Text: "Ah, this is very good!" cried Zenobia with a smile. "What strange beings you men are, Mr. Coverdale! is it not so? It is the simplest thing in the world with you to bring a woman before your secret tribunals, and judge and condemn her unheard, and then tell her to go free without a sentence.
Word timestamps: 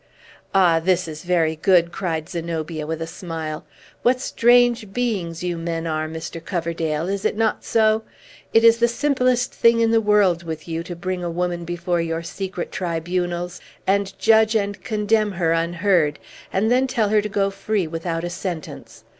"Ah, 0.51 0.79
this 0.79 1.07
is 1.07 1.21
very 1.21 1.55
good!" 1.55 1.91
cried 1.91 2.27
Zenobia 2.27 2.87
with 2.87 3.03
a 3.03 3.05
smile. 3.05 3.65
"What 4.01 4.19
strange 4.19 4.91
beings 4.91 5.43
you 5.43 5.59
men 5.59 5.85
are, 5.85 6.09
Mr. 6.09 6.43
Coverdale! 6.43 7.07
is 7.07 7.23
it 7.23 7.37
not 7.37 7.63
so? 7.63 8.01
It 8.51 8.63
is 8.63 8.79
the 8.79 8.87
simplest 8.87 9.53
thing 9.53 9.79
in 9.79 9.91
the 9.91 10.01
world 10.01 10.41
with 10.41 10.67
you 10.67 10.81
to 10.81 10.95
bring 10.95 11.23
a 11.23 11.29
woman 11.29 11.65
before 11.65 12.01
your 12.01 12.23
secret 12.23 12.71
tribunals, 12.71 13.61
and 13.85 14.17
judge 14.17 14.55
and 14.55 14.83
condemn 14.83 15.33
her 15.33 15.51
unheard, 15.53 16.17
and 16.51 16.71
then 16.71 16.87
tell 16.87 17.09
her 17.09 17.21
to 17.21 17.29
go 17.29 17.51
free 17.51 17.85
without 17.85 18.23
a 18.23 18.29
sentence. 18.31 19.03